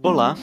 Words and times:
Olá, 0.00 0.36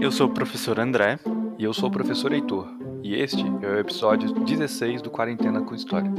eu 0.00 0.10
sou 0.10 0.26
o 0.26 0.32
professor 0.32 0.80
André. 0.80 1.18
E 1.58 1.64
eu 1.64 1.74
sou 1.74 1.90
o 1.90 1.92
professor 1.92 2.32
Heitor. 2.32 2.66
E 3.02 3.14
este 3.14 3.42
é 3.62 3.66
o 3.66 3.78
episódio 3.78 4.32
16 4.32 5.02
do 5.02 5.10
Quarentena 5.10 5.60
com 5.60 5.74
História. 5.74 6.10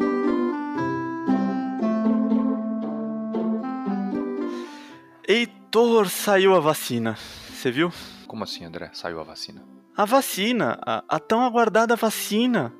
Heitor, 5.27 6.07
saiu 6.07 6.55
a 6.55 6.59
vacina. 6.59 7.17
Você 7.49 7.71
viu? 7.71 7.91
Como 8.27 8.43
assim, 8.43 8.63
André? 8.63 8.91
Saiu 8.93 9.19
a 9.19 9.23
vacina? 9.23 9.63
A 9.97 10.05
vacina, 10.05 10.79
a, 10.85 11.03
a 11.07 11.19
tão 11.19 11.41
aguardada 11.41 11.95
vacina. 11.95 12.71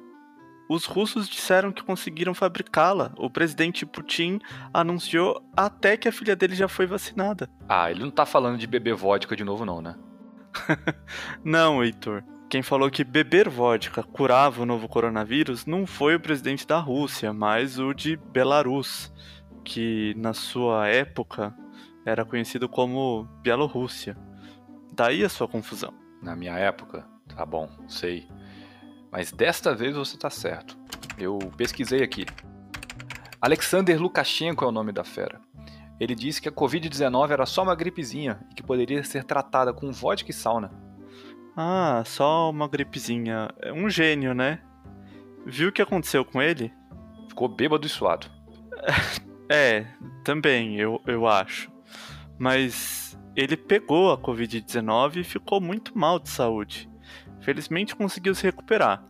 Os 0.74 0.86
russos 0.86 1.30
disseram 1.30 1.71
que 1.71 1.84
conseguiram 1.84 2.34
fabricá-la. 2.34 3.12
O 3.16 3.30
presidente 3.30 3.86
Putin 3.86 4.40
anunciou 4.73 5.40
até 5.55 5.96
que 5.96 6.08
a 6.08 6.12
filha 6.12 6.36
dele 6.36 6.55
já 6.55 6.68
foi 6.68 6.88
vacinada. 6.88 7.48
Ah, 7.70 7.92
ele 7.92 8.00
não 8.00 8.10
tá 8.10 8.26
falando 8.26 8.58
de 8.58 8.66
beber 8.66 8.96
vodka 8.96 9.36
de 9.36 9.44
novo, 9.44 9.66
não, 9.66 9.84
né? 9.84 9.96
não, 11.46 11.84
Heitor. 11.84 12.23
Quem 12.50 12.64
falou 12.64 12.90
que 12.90 13.04
beber 13.04 13.50
vodka 13.50 14.02
curava 14.02 14.64
o 14.64 14.66
novo 14.66 14.90
coronavírus 14.90 15.67
não 15.67 15.86
foi 15.86 16.16
o 16.16 16.20
presidente 16.20 16.66
da 16.66 16.80
Rússia, 16.80 17.31
mas 17.31 17.78
o 17.78 17.94
de 17.94 18.17
Belarus, 18.17 19.14
que 19.64 20.16
na 20.17 20.34
sua 20.34 20.88
época 20.88 21.55
era 22.03 22.26
conhecido 22.26 22.67
como 22.67 23.30
Bielorrússia. 23.44 24.17
Daí 24.92 25.23
a 25.23 25.30
sua 25.30 25.48
confusão. 25.48 25.94
Na 26.20 26.36
minha 26.36 26.58
época? 26.58 27.08
Tá 27.28 27.45
bom, 27.45 27.70
sei. 27.88 28.28
Mas 29.13 29.31
desta 29.31 29.76
vez 29.76 29.95
você 29.95 30.17
tá 30.17 30.31
certo. 30.31 30.76
Eu 31.20 31.38
pesquisei 31.55 32.02
aqui. 32.02 32.26
Alexander 33.39 34.02
Lukashenko 34.02 34.66
é 34.66 34.67
o 34.67 34.72
nome 34.72 34.91
da 34.91 35.03
fera. 35.03 35.39
Ele 35.99 36.16
disse 36.16 36.41
que 36.41 36.49
a 36.49 36.52
Covid-19 36.52 37.30
era 37.30 37.45
só 37.45 37.62
uma 37.62 37.76
gripezinha 37.76 38.39
e 38.49 38.55
que 38.55 38.63
poderia 38.63 39.03
ser 39.03 39.23
tratada 39.23 39.72
com 39.72 39.91
vodka 39.91 40.31
e 40.31 40.34
sauna. 40.34 40.72
Ah, 41.55 42.02
só 42.08 42.49
uma 42.49 42.67
gripezinha. 42.67 43.49
É 43.62 43.72
um 43.72 43.88
gênio, 43.88 44.34
né? 44.34 44.59
Viu 45.45 45.69
o 45.69 45.72
que 45.72 45.84
aconteceu 45.84 46.25
com 46.25 46.41
ele? 46.41 46.73
Ficou 47.30 47.47
bêbado 47.47 47.86
e 47.86 47.89
suado. 47.89 48.28
É, 49.50 49.86
também, 50.23 50.80
eu, 50.80 51.02
eu 51.06 51.28
acho. 51.28 51.69
Mas 52.39 53.16
ele 53.36 53.56
pegou 53.56 54.11
a 54.11 54.17
Covid-19 54.17 55.17
e 55.17 55.23
ficou 55.23 55.61
muito 55.61 55.95
mal 55.95 56.17
de 56.17 56.30
saúde. 56.30 56.89
Felizmente 57.44 57.95
conseguiu 57.95 58.33
se 58.33 58.44
recuperar. 58.44 59.03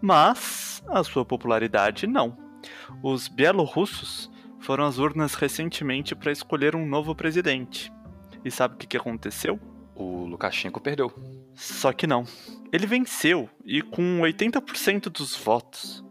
Mas 0.00 0.82
a 0.88 1.02
sua 1.02 1.24
popularidade 1.24 2.06
não. 2.06 2.36
Os 3.02 3.28
bielorrussos 3.28 4.30
foram 4.60 4.84
às 4.84 4.98
urnas 4.98 5.34
recentemente 5.34 6.14
para 6.14 6.30
escolher 6.30 6.76
um 6.76 6.86
novo 6.86 7.14
presidente. 7.14 7.92
E 8.44 8.50
sabe 8.50 8.74
o 8.74 8.76
que, 8.78 8.86
que 8.86 8.96
aconteceu? 8.96 9.58
O 9.94 10.26
Lukashenko 10.26 10.80
perdeu. 10.80 11.12
Só 11.54 11.92
que 11.92 12.06
não. 12.06 12.24
Ele 12.72 12.86
venceu 12.86 13.48
e 13.64 13.82
com 13.82 14.20
80% 14.20 15.08
dos 15.08 15.34
votos. 15.34 16.04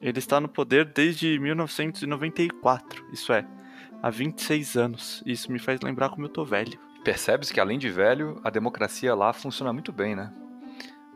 Ele 0.00 0.18
está 0.18 0.40
no 0.40 0.48
poder 0.48 0.84
desde 0.86 1.38
1994, 1.40 3.04
isso 3.12 3.32
é, 3.32 3.44
há 4.00 4.08
26 4.08 4.76
anos. 4.76 5.22
Isso 5.26 5.50
me 5.50 5.58
faz 5.58 5.80
lembrar 5.80 6.08
como 6.08 6.24
eu 6.24 6.28
tô 6.28 6.44
velho. 6.44 6.78
Percebes 7.04 7.50
que 7.50 7.60
além 7.60 7.78
de 7.78 7.90
velho, 7.90 8.40
a 8.44 8.50
democracia 8.50 9.14
lá 9.14 9.32
funciona 9.32 9.72
muito 9.72 9.92
bem, 9.92 10.14
né? 10.14 10.32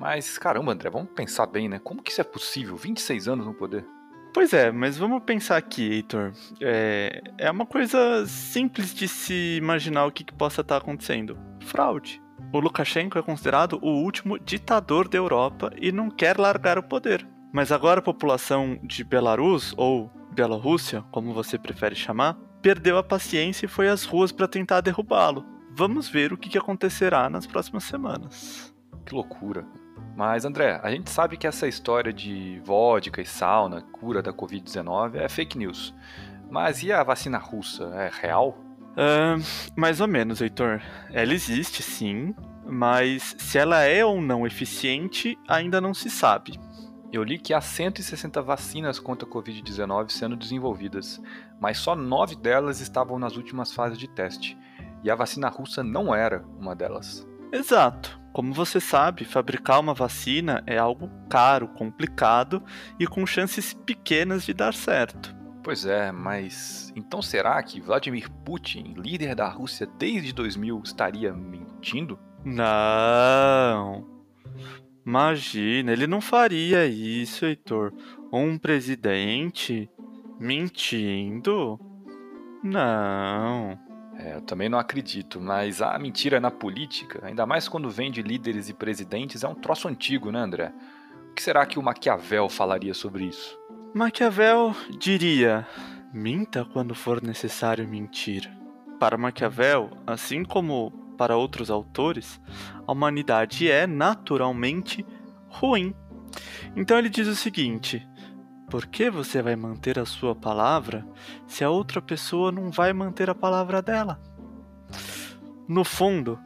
Mas 0.02 0.36
caramba, 0.36 0.72
André, 0.72 0.90
vamos 0.90 1.10
pensar 1.14 1.46
bem, 1.46 1.68
né? 1.68 1.78
Como 1.78 2.02
que 2.02 2.10
isso 2.10 2.20
é 2.20 2.24
possível? 2.24 2.76
26 2.76 3.28
anos 3.28 3.46
no 3.46 3.54
poder? 3.54 3.86
Pois 4.34 4.52
é, 4.52 4.72
mas 4.72 4.98
vamos 4.98 5.22
pensar 5.22 5.56
aqui, 5.56 5.92
Heitor. 5.92 6.32
É, 6.60 7.22
é 7.38 7.48
uma 7.48 7.64
coisa 7.64 8.26
simples 8.26 8.92
de 8.92 9.06
se 9.06 9.58
imaginar 9.58 10.04
o 10.04 10.10
que, 10.10 10.24
que 10.24 10.34
possa 10.34 10.62
estar 10.62 10.78
acontecendo: 10.78 11.38
fraude. 11.60 12.20
O 12.52 12.58
Lukashenko 12.58 13.16
é 13.16 13.22
considerado 13.22 13.78
o 13.80 13.90
último 14.02 14.40
ditador 14.40 15.06
da 15.06 15.18
Europa 15.18 15.70
e 15.80 15.92
não 15.92 16.10
quer 16.10 16.36
largar 16.36 16.78
o 16.78 16.82
poder. 16.82 17.24
Mas 17.52 17.70
agora 17.70 18.00
a 18.00 18.02
população 18.02 18.80
de 18.82 19.04
Belarus, 19.04 19.72
ou 19.76 20.10
Bielorrússia, 20.32 21.04
como 21.12 21.32
você 21.32 21.56
prefere 21.56 21.94
chamar, 21.94 22.36
perdeu 22.60 22.98
a 22.98 23.04
paciência 23.04 23.66
e 23.66 23.68
foi 23.68 23.86
às 23.86 24.02
ruas 24.02 24.32
para 24.32 24.48
tentar 24.48 24.80
derrubá-lo. 24.80 25.46
Vamos 25.70 26.08
ver 26.08 26.32
o 26.32 26.36
que 26.36 26.58
acontecerá 26.58 27.30
nas 27.30 27.46
próximas 27.46 27.84
semanas. 27.84 28.74
Que 29.06 29.14
loucura. 29.14 29.64
Mas, 30.16 30.44
André, 30.44 30.78
a 30.82 30.90
gente 30.90 31.10
sabe 31.10 31.36
que 31.36 31.46
essa 31.46 31.66
história 31.66 32.12
de 32.12 32.60
vodka 32.64 33.20
e 33.20 33.26
sauna, 33.26 33.82
cura 33.82 34.22
da 34.22 34.32
Covid-19, 34.32 35.16
é 35.16 35.28
fake 35.28 35.56
news. 35.56 35.94
Mas 36.50 36.82
e 36.82 36.92
a 36.92 37.02
vacina 37.02 37.38
russa? 37.38 37.84
É 37.94 38.10
real? 38.12 38.58
Uh, 38.92 39.42
mais 39.76 40.00
ou 40.00 40.06
menos, 40.06 40.40
Heitor. 40.40 40.82
Ela 41.10 41.32
existe, 41.32 41.82
sim, 41.82 42.34
mas 42.64 43.34
se 43.38 43.58
ela 43.58 43.82
é 43.82 44.04
ou 44.04 44.20
não 44.20 44.46
eficiente 44.46 45.38
ainda 45.48 45.80
não 45.80 45.94
se 45.94 46.10
sabe. 46.10 46.60
Eu 47.12 47.22
li 47.22 47.38
que 47.38 47.52
há 47.52 47.60
160 47.60 48.40
vacinas 48.40 48.98
contra 48.98 49.28
a 49.28 49.30
Covid-19 49.30 50.10
sendo 50.10 50.36
desenvolvidas, 50.36 51.20
mas 51.60 51.78
só 51.78 51.94
nove 51.94 52.34
delas 52.36 52.80
estavam 52.80 53.18
nas 53.18 53.36
últimas 53.36 53.72
fases 53.72 53.98
de 53.98 54.08
teste, 54.08 54.56
e 55.04 55.10
a 55.10 55.14
vacina 55.14 55.48
russa 55.48 55.82
não 55.82 56.14
era 56.14 56.42
uma 56.58 56.74
delas. 56.74 57.26
Exato. 57.52 58.21
Como 58.32 58.54
você 58.54 58.80
sabe, 58.80 59.24
fabricar 59.24 59.78
uma 59.78 59.92
vacina 59.92 60.62
é 60.66 60.78
algo 60.78 61.10
caro, 61.28 61.68
complicado 61.68 62.62
e 62.98 63.06
com 63.06 63.26
chances 63.26 63.74
pequenas 63.74 64.44
de 64.44 64.54
dar 64.54 64.72
certo. 64.72 65.34
Pois 65.62 65.84
é, 65.84 66.10
mas 66.10 66.92
então 66.96 67.22
será 67.22 67.62
que 67.62 67.80
Vladimir 67.80 68.30
Putin, 68.44 68.94
líder 68.96 69.34
da 69.34 69.48
Rússia 69.48 69.86
desde 69.98 70.32
2000, 70.32 70.80
estaria 70.82 71.32
mentindo? 71.32 72.18
Não. 72.44 74.04
Imagina, 75.06 75.92
ele 75.92 76.06
não 76.06 76.20
faria 76.20 76.86
isso, 76.86 77.44
Heitor. 77.44 77.92
Um 78.32 78.56
presidente 78.56 79.90
mentindo? 80.40 81.78
Não. 82.62 83.78
É, 84.18 84.34
eu 84.36 84.42
também 84.42 84.68
não 84.68 84.78
acredito, 84.78 85.40
mas 85.40 85.80
a 85.80 85.98
mentira 85.98 86.38
na 86.38 86.50
política, 86.50 87.20
ainda 87.24 87.46
mais 87.46 87.68
quando 87.68 87.90
vem 87.90 88.10
de 88.10 88.22
líderes 88.22 88.68
e 88.68 88.74
presidentes, 88.74 89.42
é 89.42 89.48
um 89.48 89.54
troço 89.54 89.88
antigo, 89.88 90.30
né, 90.30 90.38
André? 90.38 90.72
O 91.30 91.34
que 91.34 91.42
será 91.42 91.64
que 91.64 91.78
o 91.78 91.82
Maquiavel 91.82 92.48
falaria 92.48 92.92
sobre 92.92 93.24
isso? 93.24 93.58
Maquiavel 93.94 94.74
diria: 94.98 95.66
minta 96.12 96.64
quando 96.64 96.94
for 96.94 97.22
necessário 97.22 97.88
mentir. 97.88 98.50
Para 98.98 99.18
Maquiavel, 99.18 99.90
assim 100.06 100.44
como 100.44 100.92
para 101.16 101.36
outros 101.36 101.70
autores, 101.70 102.40
a 102.86 102.92
humanidade 102.92 103.70
é 103.70 103.86
naturalmente 103.86 105.04
ruim. 105.48 105.94
Então 106.76 106.98
ele 106.98 107.08
diz 107.08 107.26
o 107.26 107.34
seguinte: 107.34 108.06
por 108.72 108.86
que 108.86 109.10
você 109.10 109.42
vai 109.42 109.54
manter 109.54 109.98
a 109.98 110.06
sua 110.06 110.34
palavra 110.34 111.06
se 111.46 111.62
a 111.62 111.68
outra 111.68 112.00
pessoa 112.00 112.50
não 112.50 112.70
vai 112.70 112.90
manter 112.94 113.28
a 113.28 113.34
palavra 113.34 113.82
dela? 113.82 114.18
No 115.68 115.84
fundo, 115.84 116.40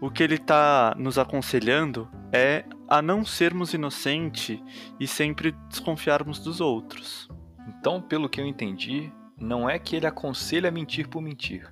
o 0.00 0.08
que 0.08 0.22
ele 0.22 0.36
está 0.36 0.94
nos 0.96 1.18
aconselhando 1.18 2.08
é 2.32 2.64
a 2.88 3.02
não 3.02 3.24
sermos 3.24 3.74
inocentes 3.74 4.60
e 5.00 5.08
sempre 5.08 5.56
desconfiarmos 5.68 6.38
dos 6.38 6.60
outros. 6.60 7.28
Então, 7.66 8.00
pelo 8.00 8.28
que 8.28 8.40
eu 8.40 8.46
entendi, 8.46 9.12
não 9.36 9.68
é 9.68 9.76
que 9.76 9.96
ele 9.96 10.06
aconselha 10.06 10.68
a 10.68 10.72
mentir 10.72 11.08
por 11.08 11.20
mentir. 11.20 11.68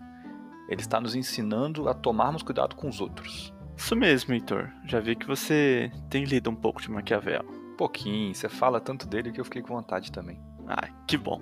Ele 0.69 0.81
está 0.81 1.00
nos 1.00 1.15
ensinando 1.15 1.88
a 1.88 1.94
tomarmos 1.94 2.43
cuidado 2.43 2.75
com 2.75 2.88
os 2.88 3.00
outros. 3.00 3.54
Isso 3.76 3.94
mesmo, 3.94 4.34
Heitor. 4.34 4.72
Já 4.87 4.99
vi 4.99 5.15
que 5.15 5.28
você 5.28 5.93
tem 6.10 6.25
lido 6.25 6.50
um 6.50 6.56
pouco 6.56 6.82
de 6.82 6.91
Maquiavel 6.91 7.59
pouquinho. 7.80 8.34
Você 8.34 8.46
fala 8.46 8.78
tanto 8.78 9.08
dele 9.08 9.32
que 9.32 9.41
eu 9.41 9.44
fiquei 9.44 9.62
com 9.62 9.74
vontade 9.74 10.12
também. 10.12 10.38
Ah, 10.68 10.91
que 11.06 11.16
bom. 11.16 11.41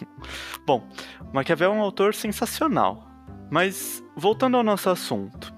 bom, 0.66 0.88
Maquiavel 1.30 1.72
é 1.72 1.76
um 1.76 1.82
autor 1.82 2.14
sensacional. 2.14 3.06
Mas 3.50 4.02
voltando 4.16 4.56
ao 4.56 4.62
nosso 4.62 4.88
assunto, 4.88 5.54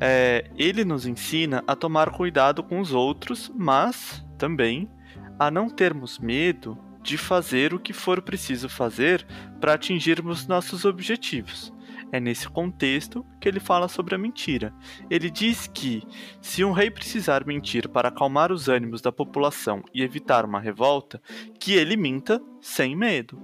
é, 0.00 0.50
ele 0.56 0.82
nos 0.82 1.04
ensina 1.04 1.62
a 1.66 1.76
tomar 1.76 2.10
cuidado 2.10 2.62
com 2.64 2.80
os 2.80 2.94
outros, 2.94 3.52
mas 3.54 4.24
também 4.38 4.90
a 5.38 5.50
não 5.50 5.68
termos 5.68 6.18
medo 6.18 6.78
de 7.02 7.18
fazer 7.18 7.74
o 7.74 7.78
que 7.78 7.92
for 7.92 8.22
preciso 8.22 8.66
fazer 8.70 9.26
para 9.60 9.74
atingirmos 9.74 10.46
nossos 10.46 10.86
objetivos. 10.86 11.70
É 12.14 12.20
nesse 12.20 12.48
contexto 12.48 13.26
que 13.40 13.48
ele 13.48 13.58
fala 13.58 13.88
sobre 13.88 14.14
a 14.14 14.18
mentira. 14.18 14.72
Ele 15.10 15.28
diz 15.28 15.66
que, 15.66 16.00
se 16.40 16.62
um 16.62 16.70
rei 16.70 16.88
precisar 16.88 17.44
mentir 17.44 17.88
para 17.88 18.06
acalmar 18.06 18.52
os 18.52 18.68
ânimos 18.68 19.00
da 19.00 19.10
população 19.10 19.82
e 19.92 20.00
evitar 20.00 20.44
uma 20.44 20.60
revolta, 20.60 21.20
que 21.58 21.72
ele 21.72 21.96
minta 21.96 22.40
sem 22.60 22.94
medo. 22.94 23.42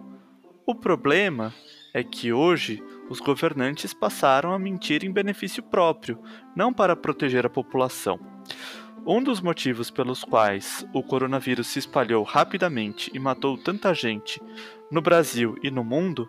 O 0.65 0.73
problema 0.73 1.53
é 1.93 2.05
que 2.05 2.33
hoje 2.33 2.81
os 3.09 3.19
governantes 3.19 3.93
passaram 3.93 4.53
a 4.53 4.59
mentir 4.59 5.05
em 5.05 5.11
benefício 5.11 5.65
próprio, 5.65 6.23
não 6.55 6.73
para 6.73 6.95
proteger 6.95 7.45
a 7.45 7.51
população. 7.51 8.21
Um 9.05 9.21
dos 9.21 9.41
motivos 9.41 9.91
pelos 9.91 10.23
quais 10.23 10.87
o 10.95 11.03
coronavírus 11.03 11.67
se 11.67 11.81
espalhou 11.81 12.23
rapidamente 12.23 13.11
e 13.13 13.19
matou 13.19 13.59
tanta 13.59 13.93
gente 13.93 14.41
no 14.93 15.03
Brasil 15.03 15.57
e 15.61 15.73
no 15.73 15.83
mundo 15.83 16.29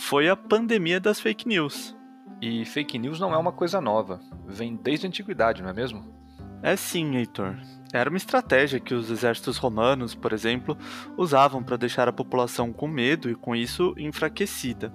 foi 0.00 0.28
a 0.28 0.34
pandemia 0.34 0.98
das 0.98 1.20
fake 1.20 1.46
news. 1.46 1.94
E 2.40 2.64
fake 2.64 2.98
news 2.98 3.20
não 3.20 3.34
é 3.34 3.36
uma 3.36 3.52
coisa 3.52 3.80
nova, 3.80 4.18
vem 4.46 4.74
desde 4.74 5.06
a 5.06 5.08
antiguidade, 5.08 5.62
não 5.62 5.68
é 5.68 5.74
mesmo? 5.74 6.18
É 6.62 6.74
sim, 6.74 7.16
Heitor. 7.16 7.56
Era 7.92 8.08
uma 8.08 8.16
estratégia 8.16 8.80
que 8.80 8.94
os 8.94 9.10
exércitos 9.10 9.58
romanos, 9.58 10.14
por 10.14 10.32
exemplo, 10.32 10.76
usavam 11.16 11.62
para 11.62 11.76
deixar 11.76 12.08
a 12.08 12.12
população 12.12 12.72
com 12.72 12.88
medo 12.88 13.30
e 13.30 13.34
com 13.34 13.54
isso 13.54 13.94
enfraquecida. 13.98 14.92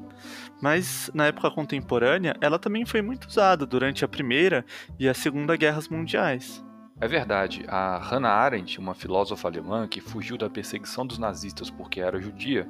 Mas 0.61 1.09
na 1.13 1.27
época 1.27 1.51
contemporânea, 1.51 2.35
ela 2.41 2.57
também 2.57 2.85
foi 2.85 3.01
muito 3.01 3.27
usada 3.27 3.65
durante 3.65 4.03
a 4.03 4.07
Primeira 4.07 4.65
e 4.99 5.07
a 5.07 5.13
Segunda 5.13 5.55
Guerras 5.55 5.87
Mundiais. 5.87 6.64
É 7.00 7.09
verdade, 7.09 7.65
a 7.68 7.97
Hannah 7.97 8.31
Arendt, 8.31 8.80
uma 8.80 8.95
filósofa 8.95 9.50
alemã 9.50 9.86
que 9.86 10.00
fugiu 10.00 10.38
da 10.38 10.50
perseguição 10.50 11.06
dos 11.06 11.18
nazistas 11.18 11.69
porque 11.69 12.00
era 12.00 12.21
judia, 12.21 12.69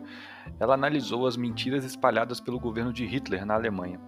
ela 0.60 0.74
analisou 0.74 1.28
as 1.28 1.38
mentiras 1.38 1.86
espalhadas 1.86 2.40
pelo 2.40 2.60
governo 2.60 2.92
de 2.92 3.06
Hitler 3.06 3.46
na 3.46 3.54
Alemanha. 3.54 4.00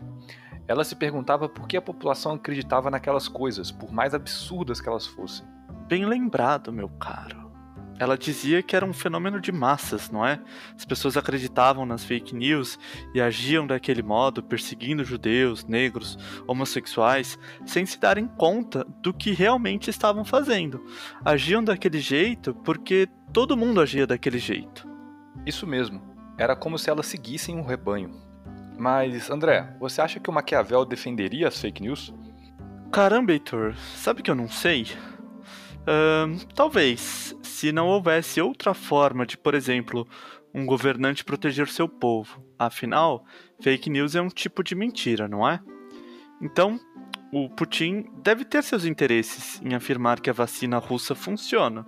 Ela 0.67 0.83
se 0.83 0.95
perguntava 0.95 1.47
por 1.47 1.67
que 1.67 1.77
a 1.77 1.81
população 1.81 2.33
acreditava 2.33 2.89
naquelas 2.89 3.27
coisas, 3.27 3.71
por 3.71 3.91
mais 3.91 4.15
absurdas 4.15 4.81
que 4.81 4.89
elas 4.89 5.05
fossem. 5.05 5.45
Bem 5.87 6.03
lembrado, 6.05 6.73
meu 6.73 6.89
caro. 6.89 7.46
Ela 7.99 8.17
dizia 8.17 8.61
que 8.61 8.75
era 8.75 8.85
um 8.85 8.93
fenômeno 8.93 9.41
de 9.41 9.51
massas, 9.51 10.11
não 10.11 10.25
é? 10.25 10.39
As 10.75 10.85
pessoas 10.85 11.17
acreditavam 11.17 11.85
nas 11.85 12.03
fake 12.03 12.35
news 12.35 12.77
e 13.13 13.19
agiam 13.19 13.65
daquele 13.65 14.03
modo, 14.03 14.43
perseguindo 14.43 15.03
judeus, 15.03 15.65
negros, 15.65 16.17
homossexuais, 16.45 17.39
sem 17.65 17.85
se 17.85 17.99
darem 17.99 18.27
conta 18.27 18.85
do 19.01 19.13
que 19.13 19.31
realmente 19.31 19.89
estavam 19.89 20.23
fazendo. 20.23 20.85
Agiam 21.25 21.63
daquele 21.63 21.99
jeito 21.99 22.53
porque 22.53 23.09
todo 23.33 23.57
mundo 23.57 23.81
agia 23.81 24.05
daquele 24.05 24.37
jeito. 24.37 24.87
Isso 25.45 25.65
mesmo. 25.65 26.01
Era 26.37 26.55
como 26.55 26.77
se 26.77 26.89
elas 26.89 27.07
seguissem 27.07 27.57
um 27.57 27.65
rebanho. 27.65 28.11
Mas, 28.77 29.31
André, 29.31 29.75
você 29.79 30.01
acha 30.01 30.19
que 30.19 30.29
o 30.29 30.33
Maquiavel 30.33 30.85
defenderia 30.85 31.47
as 31.47 31.59
fake 31.59 31.81
news? 31.81 32.13
Caramba, 32.91 33.31
Heitor, 33.31 33.75
sabe 33.95 34.21
que 34.21 34.29
eu 34.29 34.35
não 34.35 34.47
sei? 34.47 34.87
Talvez, 36.55 37.35
se 37.41 37.71
não 37.71 37.87
houvesse 37.87 38.41
outra 38.41 38.73
forma 38.73 39.25
de, 39.25 39.37
por 39.37 39.53
exemplo, 39.53 40.07
um 40.53 40.65
governante 40.65 41.23
proteger 41.23 41.67
seu 41.67 41.87
povo. 41.87 42.43
Afinal, 42.57 43.25
fake 43.61 43.89
news 43.89 44.15
é 44.15 44.21
um 44.21 44.29
tipo 44.29 44.63
de 44.63 44.75
mentira, 44.75 45.27
não 45.27 45.47
é? 45.47 45.59
Então, 46.41 46.79
o 47.31 47.49
Putin 47.49 48.05
deve 48.23 48.45
ter 48.45 48.63
seus 48.63 48.85
interesses 48.85 49.61
em 49.63 49.75
afirmar 49.75 50.19
que 50.19 50.29
a 50.29 50.33
vacina 50.33 50.77
russa 50.77 51.13
funciona. 51.13 51.85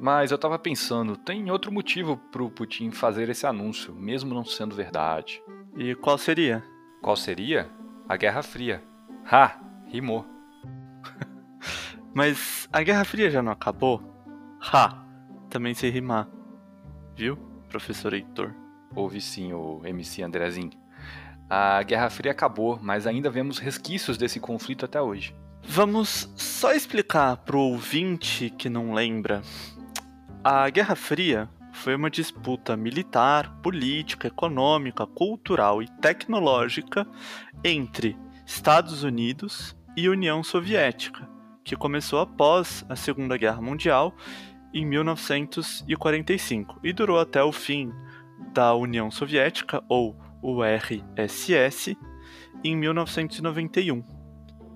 Mas 0.00 0.32
eu 0.32 0.38
tava 0.38 0.58
pensando, 0.58 1.16
tem 1.16 1.50
outro 1.50 1.70
motivo 1.72 2.16
pro 2.30 2.50
Putin 2.50 2.90
fazer 2.90 3.28
esse 3.28 3.46
anúncio, 3.46 3.94
mesmo 3.94 4.34
não 4.34 4.44
sendo 4.44 4.74
verdade. 4.74 5.42
E 5.76 5.94
qual 5.94 6.18
seria? 6.18 6.64
Qual 7.00 7.16
seria? 7.16 7.70
A 8.08 8.16
Guerra 8.16 8.42
Fria. 8.42 8.82
Ha! 9.24 9.60
Rimou. 9.86 10.31
Mas 12.14 12.68
a 12.70 12.82
Guerra 12.82 13.04
Fria 13.04 13.30
já 13.30 13.42
não 13.42 13.52
acabou? 13.52 14.02
Ha! 14.60 15.02
Também 15.48 15.72
sei 15.74 15.90
rimar. 15.90 16.28
Viu, 17.16 17.36
professor 17.68 18.12
Heitor? 18.12 18.54
Ouve 18.94 19.20
sim, 19.20 19.52
o 19.52 19.80
MC 19.84 20.22
Andrezinho. 20.22 20.72
A 21.48 21.82
Guerra 21.82 22.10
Fria 22.10 22.32
acabou, 22.32 22.78
mas 22.82 23.06
ainda 23.06 23.30
vemos 23.30 23.58
resquícios 23.58 24.18
desse 24.18 24.38
conflito 24.38 24.84
até 24.84 25.00
hoje. 25.00 25.34
Vamos 25.62 26.30
só 26.36 26.74
explicar 26.74 27.36
pro 27.38 27.58
ouvinte 27.58 28.50
que 28.50 28.68
não 28.68 28.92
lembra. 28.92 29.42
A 30.44 30.68
Guerra 30.68 30.96
Fria 30.96 31.48
foi 31.72 31.94
uma 31.94 32.10
disputa 32.10 32.76
militar, 32.76 33.60
política, 33.62 34.28
econômica, 34.28 35.06
cultural 35.06 35.82
e 35.82 35.88
tecnológica 36.00 37.06
entre 37.64 38.16
Estados 38.44 39.02
Unidos 39.02 39.74
e 39.96 40.08
União 40.08 40.42
Soviética 40.42 41.32
que 41.64 41.76
começou 41.76 42.18
após 42.18 42.84
a 42.88 42.96
Segunda 42.96 43.36
Guerra 43.36 43.60
Mundial 43.60 44.14
em 44.74 44.86
1945 44.86 46.80
e 46.82 46.92
durou 46.92 47.18
até 47.18 47.42
o 47.42 47.52
fim 47.52 47.92
da 48.52 48.74
União 48.74 49.10
Soviética, 49.10 49.82
ou 49.88 50.16
URSS, 50.42 51.96
em 52.64 52.76
1991. 52.76 54.02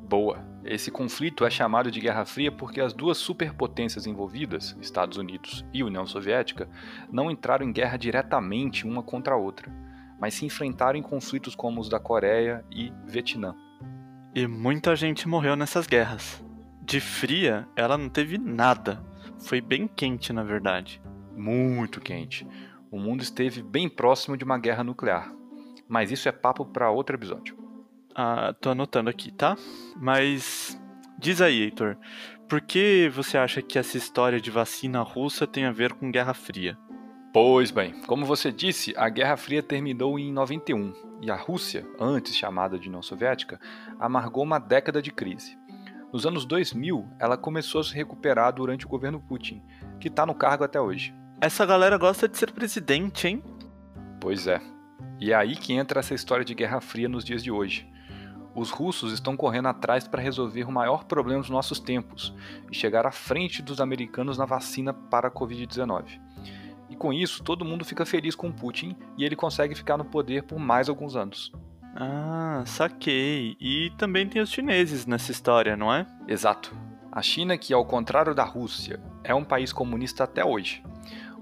Boa! 0.09 0.45
Esse 0.65 0.91
conflito 0.91 1.45
é 1.45 1.51
chamado 1.51 1.91
de 1.91 2.01
Guerra 2.01 2.25
Fria 2.25 2.51
porque 2.51 2.81
as 2.81 2.93
duas 2.93 3.19
superpotências 3.19 4.07
envolvidas, 4.07 4.77
Estados 4.81 5.17
Unidos 5.17 5.65
e 5.73 5.83
União 5.83 6.07
Soviética, 6.07 6.69
não 7.11 7.31
entraram 7.31 7.67
em 7.67 7.73
guerra 7.73 7.97
diretamente 7.97 8.87
uma 8.87 9.03
contra 9.03 9.35
a 9.35 9.39
outra, 9.39 9.73
mas 10.21 10.35
se 10.35 10.45
enfrentaram 10.45 10.99
em 10.99 11.03
conflitos 11.03 11.55
como 11.55 11.81
os 11.81 11.89
da 11.89 12.01
Coreia 12.01 12.65
e 12.71 12.93
Vietnã. 13.05 13.55
E 14.35 14.47
muita 14.47 14.95
gente 14.97 15.29
morreu 15.29 15.57
nessas 15.57 15.87
guerras 15.87 16.46
de 16.87 17.01
fria, 17.01 17.69
ela 17.75 17.99
não 17.99 18.09
teve 18.09 18.39
nada. 18.39 19.05
Foi 19.41 19.61
bem 19.61 19.89
quente, 19.89 20.33
na 20.33 20.45
verdade. 20.45 21.03
Muito 21.37 22.01
quente. 22.01 22.47
O 22.93 22.99
mundo 22.99 23.23
esteve 23.23 23.61
bem 23.61 23.89
próximo 23.89 24.37
de 24.37 24.45
uma 24.45 24.57
guerra 24.57 24.85
nuclear. 24.85 25.33
Mas 25.89 26.13
isso 26.13 26.29
é 26.29 26.33
papo 26.33 26.65
para 26.65 26.91
outro 26.91 27.17
episódio. 27.17 27.59
Ah, 28.15 28.55
tô 28.61 28.71
anotando 28.71 29.11
aqui, 29.11 29.33
tá? 29.33 29.57
Mas 29.97 30.81
diz 31.19 31.43
aí, 31.43 31.63
Heitor, 31.63 31.97
por 32.49 32.61
que 32.61 33.11
você 33.13 33.37
acha 33.37 33.61
que 33.61 33.79
essa 33.79 33.99
história 33.99 34.41
de 34.41 34.51
vacina 34.51 35.03
russa 35.03 35.45
tem 35.45 35.65
a 35.65 35.73
ver 35.73 35.93
com 35.93 36.13
Guerra 36.13 36.35
Fria? 36.35 36.79
Pois 37.33 37.71
bem, 37.73 38.01
como 38.07 38.25
você 38.25 38.51
disse, 38.53 38.95
a 38.97 39.09
Guerra 39.09 39.37
Fria 39.37 39.63
terminou 39.63 40.19
em 40.19 40.33
91 40.33 40.95
e 41.21 41.31
a 41.31 41.37
Rússia, 41.37 41.85
antes 42.01 42.35
chamada 42.35 42.79
de 42.79 42.89
União 42.89 43.03
Soviética, 43.03 43.61
amargou 43.99 44.45
uma 44.45 44.59
década 44.59 45.03
de 45.03 45.11
crise. 45.11 45.59
Nos 46.13 46.25
anos 46.25 46.45
2000, 46.45 47.07
ela 47.19 47.37
começou 47.37 47.81
a 47.81 47.85
se 47.85 47.95
recuperar 47.95 48.53
durante 48.53 48.87
o 48.87 48.89
governo 48.89 49.21
Putin, 49.21 49.63
que 50.01 50.09
está 50.09 50.25
no 50.25 50.35
cargo 50.35 50.65
até 50.65 50.81
hoje. 50.81 51.15
Essa 51.41 51.67
galera 51.67 51.99
gosta 51.99 52.29
de 52.29 52.39
ser 52.39 52.53
presidente, 52.53 53.27
hein? 53.29 53.43
Pois 54.21 54.47
é. 54.47 54.61
E 55.21 55.33
é 55.33 55.35
aí 55.35 55.57
que 55.57 55.73
entra 55.73 56.01
essa 56.01 56.15
história 56.15 56.45
de 56.45 56.55
Guerra 56.55 56.81
Fria 56.81 57.09
nos 57.09 57.25
dias 57.25 57.43
de 57.43 57.51
hoje. 57.51 57.91
Os 58.55 58.71
russos 58.71 59.13
estão 59.13 59.37
correndo 59.37 59.69
atrás 59.69 60.09
para 60.09 60.23
resolver 60.23 60.65
o 60.65 60.73
maior 60.73 61.05
problema 61.05 61.41
dos 61.41 61.51
nossos 61.51 61.79
tempos 61.79 62.33
e 62.71 62.75
chegar 62.75 63.07
à 63.07 63.11
frente 63.11 63.61
dos 63.61 63.81
americanos 63.81 64.39
na 64.39 64.47
vacina 64.47 64.95
para 64.95 65.29
a 65.29 65.31
Covid-19. 65.31 66.21
E 66.89 66.97
com 66.97 67.13
isso, 67.13 67.43
todo 67.43 67.65
mundo 67.65 67.85
fica 67.85 68.07
feliz 68.07 68.35
com 68.35 68.51
Putin 68.51 68.97
e 69.19 69.25
ele 69.25 69.37
consegue 69.37 69.75
ficar 69.75 69.99
no 69.99 70.05
poder 70.05 70.45
por 70.45 70.59
mais 70.59 70.89
alguns 70.89 71.17
anos. 71.17 71.53
Ah, 71.97 72.63
saquei. 72.67 73.57
E 73.59 73.91
também 73.97 74.29
tem 74.29 74.43
os 74.43 74.51
chineses 74.51 75.07
nessa 75.07 75.33
história, 75.33 75.77
não 75.77 75.93
é? 75.93 76.07
Exato. 76.29 76.77
A 77.11 77.23
China, 77.23 77.57
que 77.57 77.73
ao 77.73 77.87
contrário 77.87 78.35
da 78.35 78.45
Rússia, 78.45 79.01
é 79.25 79.35
um 79.35 79.43
país 79.43 79.73
comunista 79.73 80.25
até 80.25 80.45
hoje. 80.45 80.83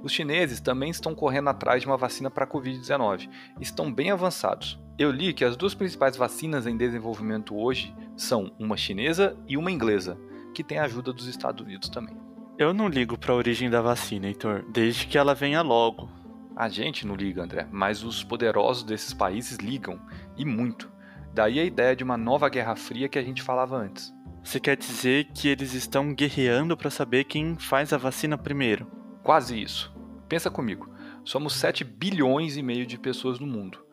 Os 0.02 0.12
chineses 0.12 0.60
também 0.60 0.90
estão 0.90 1.14
correndo 1.14 1.48
atrás 1.48 1.80
de 1.80 1.88
uma 1.88 1.96
vacina 1.96 2.30
para 2.30 2.44
a 2.44 2.48
Covid-19. 2.48 3.28
Estão 3.60 3.92
bem 3.92 4.10
avançados. 4.10 4.78
Eu 4.96 5.10
li 5.10 5.32
que 5.32 5.44
as 5.44 5.56
duas 5.56 5.74
principais 5.74 6.16
vacinas 6.16 6.66
em 6.66 6.76
desenvolvimento 6.76 7.56
hoje 7.56 7.92
são 8.16 8.52
uma 8.58 8.76
chinesa 8.76 9.36
e 9.48 9.56
uma 9.56 9.72
inglesa, 9.72 10.16
que 10.54 10.62
tem 10.62 10.78
a 10.78 10.84
ajuda 10.84 11.12
dos 11.12 11.26
Estados 11.26 11.64
Unidos 11.64 11.88
também. 11.88 12.16
Eu 12.56 12.72
não 12.72 12.86
ligo 12.86 13.18
para 13.18 13.32
a 13.32 13.36
origem 13.36 13.68
da 13.68 13.82
vacina, 13.82 14.28
Heitor, 14.28 14.64
desde 14.70 15.08
que 15.08 15.18
ela 15.18 15.34
venha 15.34 15.62
logo. 15.62 16.08
A 16.56 16.68
gente 16.68 17.04
não 17.06 17.16
liga, 17.16 17.42
André, 17.42 17.66
mas 17.72 18.04
os 18.04 18.22
poderosos 18.22 18.84
desses 18.84 19.12
países 19.12 19.58
ligam, 19.58 20.00
e 20.36 20.44
muito. 20.44 20.90
Daí 21.32 21.58
a 21.58 21.64
ideia 21.64 21.96
de 21.96 22.04
uma 22.04 22.16
nova 22.16 22.48
Guerra 22.48 22.76
Fria 22.76 23.08
que 23.08 23.18
a 23.18 23.22
gente 23.22 23.42
falava 23.42 23.76
antes. 23.76 24.14
Você 24.40 24.60
quer 24.60 24.76
dizer 24.76 25.30
que 25.34 25.48
eles 25.48 25.74
estão 25.74 26.14
guerreando 26.14 26.76
para 26.76 26.90
saber 26.90 27.24
quem 27.24 27.56
faz 27.56 27.92
a 27.92 27.98
vacina 27.98 28.38
primeiro? 28.38 28.86
Quase 29.22 29.60
isso. 29.60 29.92
Pensa 30.28 30.48
comigo. 30.48 30.88
Somos 31.24 31.54
7 31.54 31.82
bilhões 31.82 32.56
e 32.56 32.62
meio 32.62 32.86
de 32.86 32.98
pessoas 32.98 33.40
no 33.40 33.46
mundo. 33.46 33.84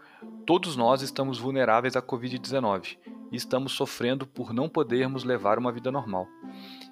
Todos 0.45 0.75
nós 0.75 1.01
estamos 1.01 1.39
vulneráveis 1.39 1.95
à 1.95 2.01
Covid-19 2.01 2.97
e 3.31 3.35
estamos 3.37 3.71
sofrendo 3.71 4.27
por 4.27 4.53
não 4.53 4.69
podermos 4.69 5.23
levar 5.23 5.57
uma 5.57 5.71
vida 5.71 5.91
normal. 5.91 6.27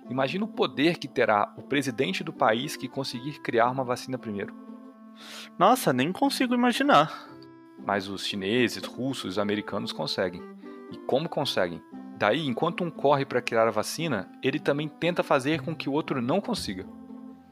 Imagina 0.10 0.46
o 0.46 0.48
poder 0.48 0.98
que 0.98 1.08
terá 1.08 1.54
o 1.58 1.62
presidente 1.62 2.24
do 2.24 2.34
país 2.34 2.76
que 2.76 2.88
conseguir 2.88 3.40
criar 3.42 3.70
uma 3.70 3.84
vacina 3.84 4.18
primeiro. 4.18 4.69
Nossa, 5.58 5.94
nem 5.94 6.12
consigo 6.12 6.54
imaginar. 6.54 7.28
Mas 7.86 8.08
os 8.08 8.26
chineses, 8.26 8.84
russos 8.84 9.38
e 9.38 9.40
americanos 9.40 9.92
conseguem. 9.92 10.42
E 10.92 10.98
como 10.98 11.30
conseguem? 11.30 11.82
Daí, 12.18 12.46
enquanto 12.46 12.84
um 12.84 12.90
corre 12.90 13.26
para 13.26 13.42
criar 13.42 13.68
a 13.68 13.72
vacina, 13.72 14.30
ele 14.44 14.60
também 14.60 14.90
tenta 14.90 15.24
fazer 15.24 15.62
com 15.62 15.76
que 15.76 15.88
o 15.88 15.94
outro 15.94 16.22
não 16.22 16.42
consiga. 16.42 16.86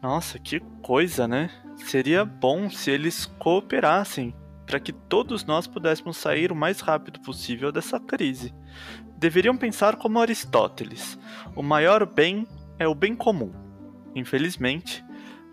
Nossa, 0.02 0.38
que 0.38 0.60
coisa, 0.82 1.28
né? 1.28 1.50
Seria 1.78 2.26
bom 2.26 2.70
se 2.70 2.92
eles 2.92 3.26
cooperassem 3.40 4.36
para 4.66 4.80
que 4.80 4.92
todos 4.92 5.46
nós 5.46 5.66
pudéssemos 5.66 6.18
sair 6.18 6.52
o 6.52 6.56
mais 6.56 6.82
rápido 6.82 7.22
possível 7.22 7.72
dessa 7.72 8.00
crise. 8.00 8.54
Deveriam 9.18 9.58
pensar 9.58 9.96
como 9.96 10.20
Aristóteles: 10.20 11.18
o 11.56 11.64
maior 11.64 12.06
bem 12.06 12.46
é 12.78 12.88
o 12.88 12.94
bem 12.94 13.16
comum. 13.16 13.52
Infelizmente, 14.14 15.04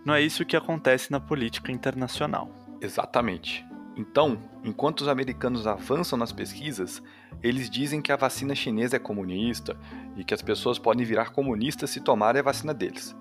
não 0.05 0.13
é 0.13 0.21
isso 0.21 0.45
que 0.45 0.55
acontece 0.55 1.11
na 1.11 1.19
política 1.19 1.71
internacional. 1.71 2.49
Exatamente. 2.79 3.65
Então, 3.97 4.37
enquanto 4.63 5.01
os 5.01 5.07
americanos 5.07 5.65
avançam 5.65 6.17
nas 6.17 6.31
pesquisas, 6.31 7.01
eles 7.41 7.69
dizem 7.69 8.01
que 8.01 8.11
a 8.11 8.15
vacina 8.15 8.53
chinesa 8.53 8.97
é 8.97 8.99
comunista 8.99 9.75
e 10.15 10.23
que 10.23 10.33
as 10.33 10.41
pessoas 10.41 10.77
podem 10.77 11.05
virar 11.05 11.31
comunistas 11.31 11.89
se 11.89 12.01
tomarem 12.01 12.39
a 12.39 12.43
vacina 12.43 12.73
deles. 12.73 13.15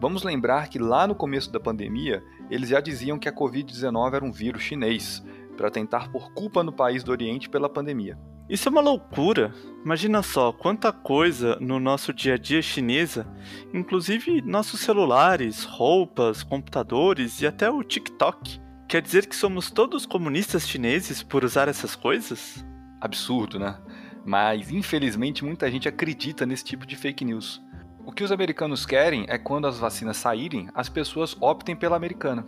Vamos 0.00 0.22
lembrar 0.22 0.68
que 0.68 0.78
lá 0.78 1.06
no 1.06 1.14
começo 1.14 1.52
da 1.52 1.60
pandemia, 1.60 2.24
eles 2.50 2.70
já 2.70 2.80
diziam 2.80 3.18
que 3.18 3.28
a 3.28 3.34
Covid-19 3.34 4.14
era 4.14 4.24
um 4.24 4.32
vírus 4.32 4.62
chinês, 4.62 5.22
para 5.56 5.70
tentar 5.70 6.10
pôr 6.10 6.32
culpa 6.32 6.62
no 6.62 6.72
país 6.72 7.04
do 7.04 7.12
Oriente 7.12 7.50
pela 7.50 7.68
pandemia. 7.68 8.18
Isso 8.52 8.68
é 8.68 8.70
uma 8.70 8.82
loucura. 8.82 9.54
Imagina 9.82 10.22
só 10.22 10.52
quanta 10.52 10.92
coisa 10.92 11.56
no 11.58 11.80
nosso 11.80 12.12
dia 12.12 12.34
a 12.34 12.36
dia 12.36 12.60
chinesa, 12.60 13.26
inclusive 13.72 14.42
nossos 14.42 14.80
celulares, 14.80 15.64
roupas, 15.64 16.42
computadores 16.42 17.40
e 17.40 17.46
até 17.46 17.70
o 17.70 17.82
TikTok. 17.82 18.60
Quer 18.86 19.00
dizer 19.00 19.24
que 19.24 19.34
somos 19.34 19.70
todos 19.70 20.04
comunistas 20.04 20.68
chineses 20.68 21.22
por 21.22 21.44
usar 21.44 21.66
essas 21.66 21.96
coisas? 21.96 22.62
Absurdo, 23.00 23.58
né? 23.58 23.80
Mas 24.22 24.70
infelizmente 24.70 25.42
muita 25.42 25.70
gente 25.70 25.88
acredita 25.88 26.44
nesse 26.44 26.64
tipo 26.64 26.84
de 26.84 26.94
fake 26.94 27.24
news. 27.24 27.58
O 28.04 28.12
que 28.12 28.22
os 28.22 28.30
americanos 28.30 28.84
querem 28.84 29.24
é 29.30 29.38
quando 29.38 29.66
as 29.66 29.78
vacinas 29.78 30.18
saírem, 30.18 30.68
as 30.74 30.90
pessoas 30.90 31.34
optem 31.40 31.74
pela 31.74 31.96
americana. 31.96 32.44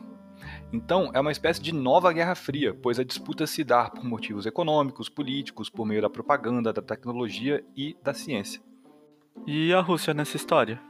Então, 0.75 1.09
é 1.15 1.21
uma 1.21 1.31
espécie 1.31 1.63
de 1.63 1.73
nova 1.73 2.13
Guerra 2.13 2.35
Fria, 2.35 2.75
pois 2.75 2.99
a 2.99 3.05
disputa 3.05 3.47
se 3.47 3.63
dá 3.63 3.89
por 3.89 4.05
motivos 4.05 4.45
econômicos, 4.45 5.09
políticos, 5.09 5.71
por 5.71 5.87
meio 5.87 6.03
da 6.03 6.11
propaganda, 6.11 6.73
da 6.73 6.83
tecnologia 6.83 7.65
e 7.77 7.97
da 8.03 8.13
ciência. 8.13 8.61
E 9.47 9.73
a 9.73 9.81
Rússia 9.81 10.13
nessa 10.13 10.37
história? 10.37 10.83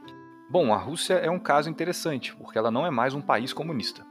Bom, 0.49 0.73
a 0.73 0.77
Rússia 0.77 1.13
é 1.13 1.29
um 1.29 1.37
caso 1.37 1.69
interessante, 1.69 2.35
porque 2.35 2.57
ela 2.57 2.71
não 2.71 2.83
é 2.83 2.89
mais 2.89 3.13
um 3.13 3.21
país 3.21 3.53
comunista. 3.53 4.03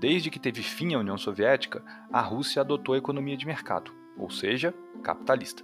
Desde 0.00 0.30
que 0.30 0.38
teve 0.38 0.62
fim 0.62 0.94
a 0.94 0.98
União 0.98 1.18
Soviética, 1.18 1.84
a 2.10 2.22
Rússia 2.22 2.62
adotou 2.62 2.94
a 2.94 2.98
economia 2.98 3.36
de 3.36 3.44
mercado, 3.44 3.92
ou 4.16 4.30
seja, 4.30 4.72
capitalista. 5.02 5.62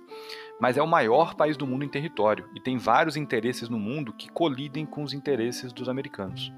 Mas 0.61 0.77
é 0.77 0.83
o 0.83 0.87
maior 0.87 1.35
país 1.35 1.57
do 1.57 1.67
mundo 1.67 1.83
em 1.83 1.89
território 1.89 2.47
e 2.55 2.61
tem 2.61 2.77
vários 2.77 3.17
interesses 3.17 3.71
no 3.71 3.79
mundo 3.79 4.13
que 4.13 4.31
colidem 4.31 4.85
com 4.85 5.03
os 5.03 5.15
interesses 5.15 5.73
dos 5.73 5.89
americanos. 5.89 6.53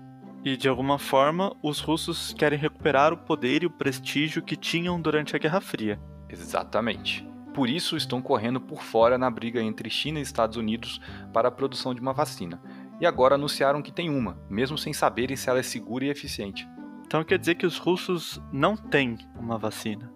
E 0.44 0.56
de 0.56 0.68
alguma 0.68 0.98
forma, 0.98 1.54
os 1.62 1.80
russos 1.80 2.32
querem 2.32 2.58
recuperar 2.58 3.12
o 3.12 3.18
poder 3.18 3.62
e 3.62 3.66
o 3.66 3.70
prestígio 3.70 4.42
que 4.42 4.56
tinham 4.56 5.00
durante 5.00 5.34
a 5.34 5.38
Guerra 5.38 5.60
Fria. 5.60 6.00
Exatamente. 6.28 7.26
Por 7.52 7.68
isso 7.68 7.96
estão 7.96 8.22
correndo 8.22 8.60
por 8.60 8.82
fora 8.82 9.18
na 9.18 9.30
briga 9.30 9.60
entre 9.60 9.90
China 9.90 10.20
e 10.20 10.22
Estados 10.22 10.56
Unidos 10.56 11.00
para 11.32 11.48
a 11.48 11.50
produção 11.50 11.92
de 11.92 12.00
uma 12.00 12.12
vacina. 12.12 12.62
E 13.00 13.06
agora 13.06 13.34
anunciaram 13.34 13.82
que 13.82 13.92
tem 13.92 14.10
uma, 14.10 14.38
mesmo 14.48 14.78
sem 14.78 14.92
saberem 14.92 15.36
se 15.36 15.50
ela 15.50 15.58
é 15.58 15.62
segura 15.62 16.04
e 16.04 16.10
eficiente. 16.10 16.68
Então 17.04 17.24
quer 17.24 17.38
dizer 17.38 17.56
que 17.56 17.66
os 17.66 17.78
russos 17.78 18.40
não 18.52 18.76
têm 18.76 19.18
uma 19.34 19.58
vacina. 19.58 20.12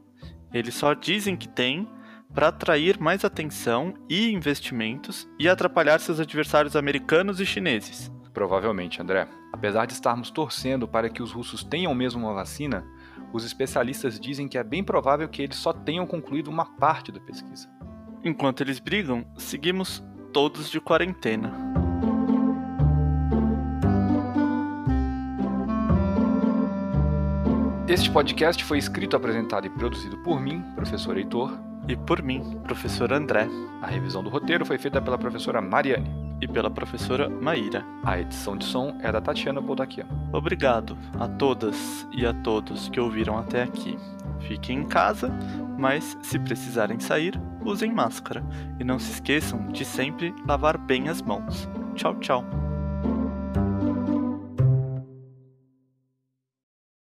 Eles 0.53 0.75
só 0.75 0.95
dizem 0.95 1.37
que 1.37 1.49
têm 1.49 1.89
para 2.33 2.49
atrair 2.49 2.99
mais 3.01 3.25
atenção 3.25 3.95
e 4.09 4.31
investimentos 4.31 5.29
e 5.39 5.49
atrapalhar 5.49 5.99
seus 6.01 6.21
adversários 6.21 6.77
americanos 6.77 7.41
e 7.41 7.47
chineses. 7.47 8.11
Provavelmente, 8.33 9.01
André. 9.01 9.29
Apesar 9.53 9.87
de 9.87 9.93
estarmos 9.93 10.31
torcendo 10.31 10.89
para 10.89 11.11
que 11.11 11.23
os 11.23 11.33
russos 11.33 11.63
tenham 11.63 11.95
mesmo 11.95 12.23
uma 12.23 12.35
vacina, 12.35 12.85
os 13.33 13.45
especialistas 13.45 14.19
dizem 14.19 14.49
que 14.49 14.57
é 14.57 14.65
bem 14.65 14.83
provável 14.83 15.29
que 15.29 15.43
eles 15.43 15.57
só 15.57 15.73
tenham 15.73 16.07
concluído 16.07 16.49
uma 16.49 16.65
parte 16.65 17.13
da 17.13 17.21
pesquisa. 17.21 17.69
Enquanto 18.25 18.63
eles 18.63 18.79
brigam, 18.79 19.25
seguimos 19.37 20.03
todos 20.33 20.71
de 20.71 20.81
quarentena. 20.81 21.53
Este 27.87 28.11
podcast 28.11 28.65
foi 28.65 28.79
escrito, 28.79 29.17
apresentado 29.17 29.67
e 29.67 29.71
produzido 29.71 30.17
por 30.19 30.41
mim, 30.41 30.63
professor 30.75 31.19
Heitor. 31.19 31.59
E 31.87 31.97
por 31.97 32.23
mim, 32.23 32.59
professor 32.63 33.13
André. 33.13 33.47
A 33.83 33.87
revisão 33.87 34.23
do 34.23 34.31
roteiro 34.31 34.65
foi 34.65 34.79
feita 34.79 35.03
pela 35.03 35.19
professora 35.19 35.61
Mariane. 35.61 36.32
E 36.43 36.49
pela 36.49 36.69
professora 36.69 37.29
Maíra. 37.29 37.85
A 38.03 38.19
edição 38.19 38.57
de 38.57 38.65
som 38.65 38.99
é 39.01 39.13
da 39.13 39.21
Tatiana 39.21 39.61
Boldaquian. 39.61 40.07
Obrigado 40.33 40.99
a 41.21 41.29
todas 41.29 42.05
e 42.11 42.27
a 42.27 42.35
todos 42.35 42.89
que 42.89 42.99
ouviram 42.99 43.39
até 43.39 43.63
aqui. 43.63 43.97
Fiquem 44.41 44.81
em 44.81 44.85
casa, 44.85 45.33
mas 45.79 46.19
se 46.21 46.41
precisarem 46.41 46.99
sair, 46.99 47.41
usem 47.65 47.93
máscara. 47.93 48.45
E 48.81 48.83
não 48.83 48.99
se 48.99 49.13
esqueçam 49.13 49.69
de 49.69 49.85
sempre 49.85 50.35
lavar 50.45 50.77
bem 50.77 51.09
as 51.09 51.23
mãos. 51.23 51.69
Tchau, 51.95 52.17
tchau. 52.17 52.62